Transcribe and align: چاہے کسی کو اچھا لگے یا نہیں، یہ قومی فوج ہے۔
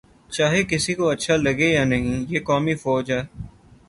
چاہے 0.31 0.61
کسی 0.63 0.93
کو 0.93 1.09
اچھا 1.09 1.35
لگے 1.35 1.69
یا 1.73 1.83
نہیں، 1.85 2.25
یہ 2.29 2.39
قومی 2.43 2.75
فوج 2.75 3.11
ہے۔ 3.11 3.21